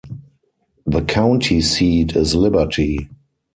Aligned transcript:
The 0.87 1.03
county 1.03 1.61
seat 1.61 2.15
is 2.15 2.33
Liberty. 2.33 3.07